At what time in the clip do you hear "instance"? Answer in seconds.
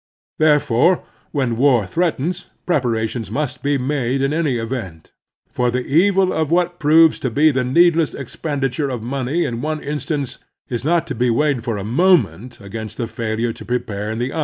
9.79-10.39